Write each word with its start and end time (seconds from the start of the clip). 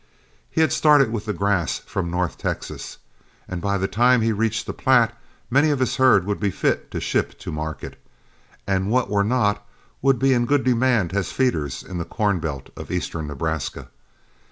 He 0.49 0.61
had 0.61 0.73
started 0.73 1.11
with 1.11 1.25
the 1.25 1.31
grass 1.33 1.77
from 1.77 2.09
north 2.09 2.39
Texas, 2.39 2.97
and 3.47 3.61
by 3.61 3.77
the 3.77 3.87
time 3.87 4.21
he 4.21 4.31
reached 4.31 4.65
the 4.65 4.73
Platte, 4.73 5.15
many 5.51 5.69
of 5.69 5.77
his 5.77 5.97
herd 5.97 6.25
would 6.25 6.39
be 6.39 6.49
fit 6.49 6.89
to 6.89 6.99
ship 6.99 7.37
to 7.37 7.51
market, 7.51 8.01
and 8.65 8.89
what 8.89 9.11
were 9.11 9.23
not 9.23 9.63
would 10.01 10.17
be 10.17 10.33
in 10.33 10.47
good 10.47 10.63
demand 10.63 11.13
as 11.13 11.31
feeders 11.31 11.83
in 11.83 11.99
the 11.99 12.03
corn 12.05 12.39
belt 12.39 12.71
of 12.75 12.89
eastern 12.89 13.27
Nebraska. 13.27 13.89